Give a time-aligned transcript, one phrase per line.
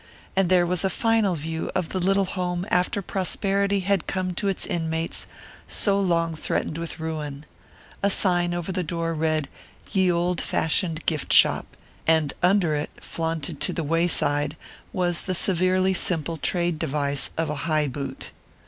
[0.35, 4.47] And there was a final view of the little home after prosperity had come to
[4.47, 5.27] its inmates
[5.67, 7.45] so long threatened with ruin.
[8.01, 9.47] A sign over the door read
[9.91, 11.77] "Ye Olde Fashioned Gifte Shoppe,"
[12.07, 14.57] and under it, flaunted to the wayside,
[14.91, 18.31] was the severely simple trade device of a high boot.